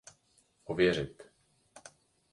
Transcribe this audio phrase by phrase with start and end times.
[0.65, 1.21] Ověřit.